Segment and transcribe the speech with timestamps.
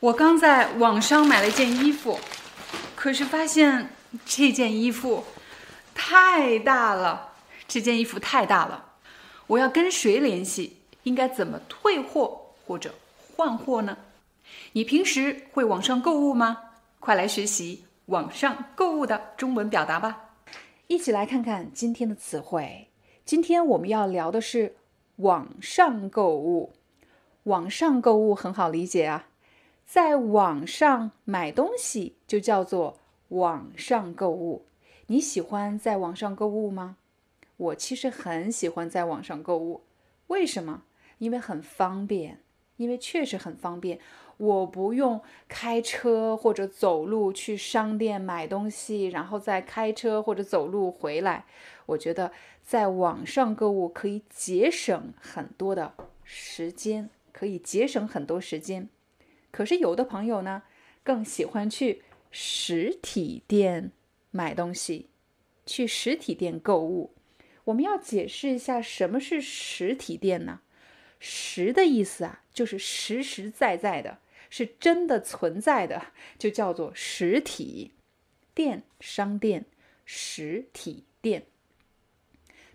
[0.00, 2.20] 我刚在网上买了一件衣服，
[2.94, 3.90] 可是发现
[4.24, 5.24] 这件衣服
[5.92, 7.32] 太大了。
[7.66, 8.92] 这件衣服太大了，
[9.48, 10.76] 我要跟谁联系？
[11.02, 12.94] 应该怎么退货或者
[13.36, 13.98] 换货呢？
[14.72, 16.58] 你平时会网上购物吗？
[17.00, 20.30] 快来学习网上购物的中文表达吧！
[20.86, 22.88] 一起来看看今天的词汇。
[23.24, 24.76] 今天我们要聊的是
[25.16, 26.72] 网上购物。
[27.42, 29.27] 网上购物很好理解啊。
[29.88, 34.66] 在网上买东西就叫做网上购物。
[35.06, 36.98] 你喜欢在网上购物吗？
[37.56, 39.80] 我其实很喜欢在网上购物。
[40.26, 40.82] 为什么？
[41.16, 42.40] 因为很方便，
[42.76, 43.98] 因为确实很方便。
[44.36, 51.46] 我不用开车或者走路去商店买东西，然后再开车或者走路回来。
[51.86, 52.30] 我觉得
[52.62, 58.90] 在网上购物可以节省很多的时间，可以节省很多时间。
[59.58, 60.62] 可是有的朋友呢，
[61.02, 63.90] 更喜欢去实体店
[64.30, 65.08] 买东西，
[65.66, 67.12] 去实体店购物。
[67.64, 70.60] 我们要解释一下什么是实体店呢？
[71.18, 77.94] 实的意思啊，就是实实在在的，是真的存在的，就叫做实体
[78.54, 79.64] 店、商店、
[80.04, 81.46] 实体店。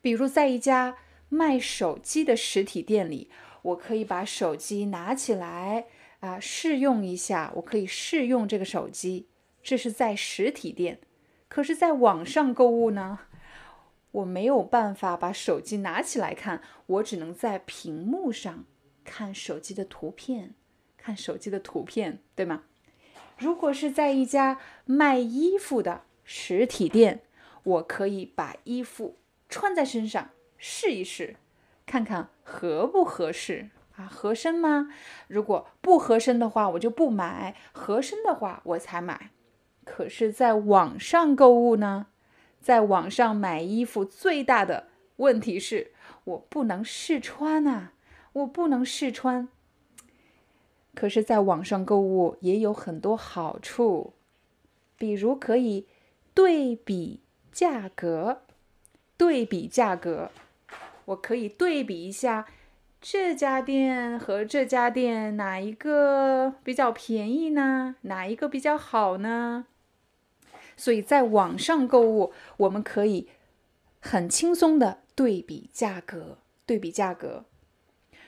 [0.00, 0.96] 比如在一家
[1.28, 5.84] 卖手机的实体店里，我可以把手机拿起来。
[6.20, 9.26] 啊，试用一下，我可以试用这个手机，
[9.62, 11.00] 这是在实体店。
[11.48, 13.20] 可是，在网上购物呢，
[14.12, 18.64] 我没有办法把手机拿起来看，我只能在屏幕上
[19.02, 20.54] 看手机的图片，
[20.96, 22.64] 看手机的图片，对吗？
[23.38, 27.22] 如果是在一家卖衣服的实体店，
[27.62, 29.16] 我可以把衣服
[29.48, 31.36] 穿在身上试一试，
[31.86, 33.70] 看看合不合适。
[34.06, 34.88] 合身吗？
[35.28, 39.30] 如果不合身的话，我就不买；合身的话，我才买。
[39.84, 42.06] 可是，在网上购物呢？
[42.60, 45.92] 在网上买衣服最大的问题是
[46.24, 47.94] 我不能试穿啊，
[48.34, 49.48] 我不能试穿。
[50.94, 54.12] 可是，在网上购物也有很多好处，
[54.98, 55.86] 比如可以
[56.34, 58.42] 对比价格，
[59.16, 60.30] 对比价格，
[61.06, 62.46] 我可以对比一下。
[63.02, 67.96] 这家店和这家店哪一个比较便宜呢？
[68.02, 69.64] 哪一个比较好呢？
[70.76, 73.28] 所以在网上购物，我们可以
[74.00, 77.46] 很轻松的对比价格，对比价格。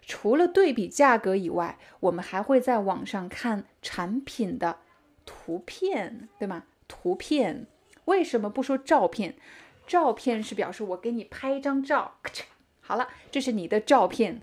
[0.00, 4.78] 除了对比价格以外，我们还会在网上看产品的
[5.26, 6.64] 图片，对吗？
[6.88, 7.66] 图片
[8.06, 9.34] 为什么不说照片？
[9.86, 12.14] 照片是表示我给你拍一张照，
[12.80, 14.40] 好了，这是你的照片。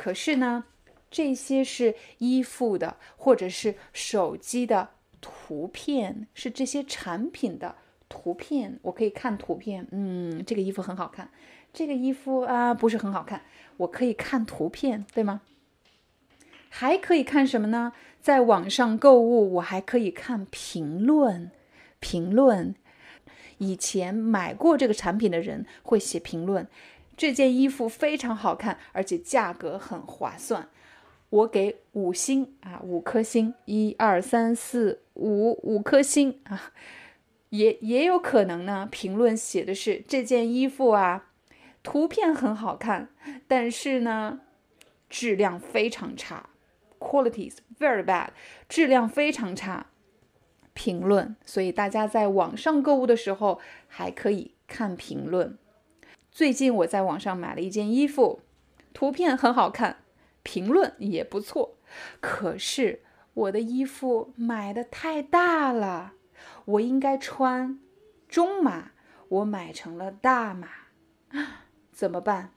[0.00, 0.64] 可是呢，
[1.10, 4.88] 这些是衣服的，或者是手机的
[5.20, 7.74] 图片，是这些产品的
[8.08, 8.78] 图片。
[8.80, 11.30] 我可以看图片，嗯，这个衣服很好看，
[11.70, 13.42] 这个衣服啊不是很好看。
[13.76, 15.42] 我可以看图片，对吗？
[16.70, 17.92] 还可以看什么呢？
[18.22, 21.50] 在网上购物，我还可以看评论。
[21.98, 22.74] 评论，
[23.58, 26.66] 以前买过这个产品的人会写评论。
[27.20, 30.70] 这件衣服非常好看，而且价格很划算，
[31.28, 36.72] 我给五星啊，五颗星，一二三四五，五颗星啊。
[37.50, 41.26] 也也有可能呢，评论写的是这件衣服啊，
[41.82, 43.10] 图片很好看，
[43.46, 44.40] 但是呢，
[45.10, 46.48] 质量非常差
[46.98, 48.28] ，qualities very bad，
[48.66, 49.88] 质量非常差。
[50.72, 55.58] 评论，所以大家在网上购物的时候还可以看评论。
[56.30, 58.40] 最近我在网上买了一件衣服，
[58.94, 60.04] 图片很好看，
[60.42, 61.76] 评论也不错。
[62.20, 63.02] 可是
[63.34, 66.14] 我的衣服买的太大了，
[66.64, 67.80] 我应该穿
[68.28, 68.92] 中码，
[69.28, 70.68] 我买成了大码，
[71.92, 72.52] 怎么办？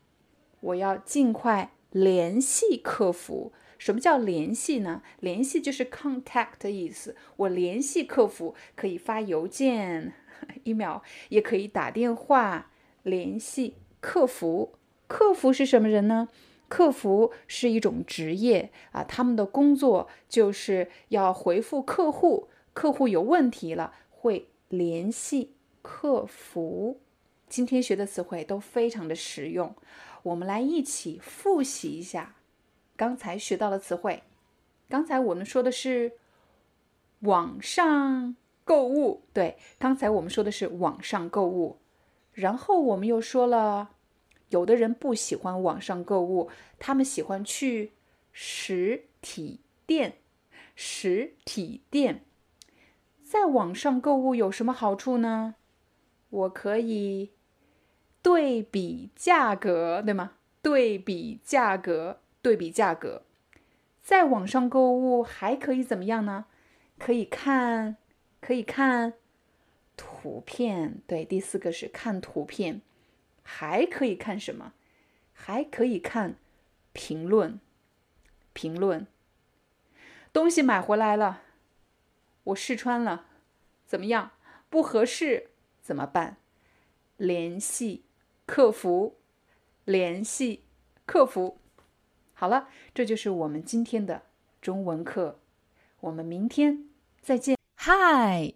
[0.59, 3.53] 我要尽快联系客服。
[3.79, 5.01] 什么叫联系呢？
[5.19, 7.17] 联系就是 contact 的意思。
[7.35, 10.13] 我联系客服可以发邮件、
[10.63, 10.99] email，
[11.29, 12.69] 也可以打电话。
[13.03, 14.73] 联系客服，
[15.07, 16.27] 客服是什么人呢？
[16.67, 25.53] 客服是一种职业啊，他们的工作就是要回复客户，客户有问题了会联系
[25.83, 26.99] 客服。
[27.47, 29.75] 今天学的词汇都非常的实用，
[30.23, 32.33] 我们来一起复习一下
[32.95, 34.23] 刚才学到的词汇。
[34.89, 36.13] 刚才我们说的是
[37.19, 41.77] 网上购物，对，刚才我们说的是网上购物，
[42.33, 43.91] 然后我们又说了。
[44.49, 47.93] 有的人不喜欢网上购物，他们喜欢去
[48.31, 50.17] 实体店。
[50.75, 52.23] 实体店
[53.23, 55.55] 在网上购物有什么好处呢？
[56.29, 57.31] 我可以
[58.21, 60.33] 对比价格，对吗？
[60.61, 63.23] 对比价格，对比价格。
[64.01, 66.45] 在网上购物还可以怎么样呢？
[66.99, 67.97] 可以看，
[68.39, 69.13] 可以看
[69.95, 71.01] 图片。
[71.07, 72.81] 对，第四个是看图片。
[73.41, 74.73] 还可以看什么？
[75.33, 76.35] 还可以看
[76.93, 77.59] 评论。
[78.53, 79.05] 评论。
[80.31, 81.41] 东西买回来了，
[82.45, 83.25] 我试穿了，
[83.85, 84.31] 怎么样？
[84.69, 85.49] 不合适
[85.81, 86.37] 怎么办？
[87.17, 88.05] 联系
[88.45, 89.17] 客服。
[89.85, 90.63] 联系
[91.05, 91.59] 客服。
[92.33, 94.23] 好了，这就是我们今天的
[94.61, 95.39] 中文课。
[95.99, 96.89] 我们明天
[97.21, 97.57] 再见。
[97.77, 98.55] Hi,